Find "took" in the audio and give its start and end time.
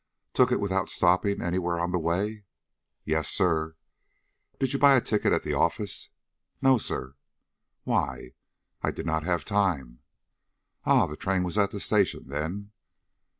0.33-0.51